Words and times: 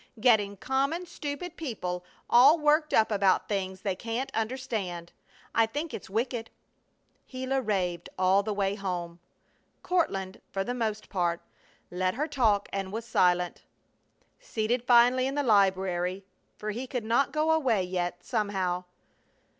Getting 0.19 0.57
common, 0.57 1.05
stupid 1.05 1.55
people 1.55 2.03
all 2.27 2.57
worked 2.57 2.91
up 2.91 3.11
about 3.11 3.47
things 3.47 3.81
they 3.81 3.95
can't 3.95 4.31
understand. 4.33 5.11
I 5.53 5.67
think 5.67 5.93
it's 5.93 6.09
wicked!" 6.09 6.49
Gila 7.27 7.61
raved 7.61 8.09
all 8.17 8.41
the 8.41 8.51
way 8.51 8.73
home. 8.73 9.19
Courtland, 9.83 10.41
for 10.49 10.63
the 10.63 10.73
most 10.73 11.07
part, 11.07 11.39
let 11.91 12.15
her 12.15 12.27
talk 12.27 12.67
and 12.73 12.91
was 12.91 13.05
silent. 13.05 13.61
Seated 14.39 14.83
finally 14.85 15.27
in 15.27 15.35
the 15.35 15.43
library, 15.43 16.25
for 16.57 16.71
he 16.71 16.87
could 16.87 17.05
not 17.05 17.31
go 17.31 17.51
away 17.51 17.83
yet, 17.83 18.23
somehow. 18.23 18.85